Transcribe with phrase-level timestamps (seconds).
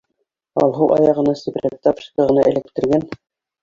[0.61, 3.11] Алһыу аяғына сепрәк тапочка ғына эләктергән.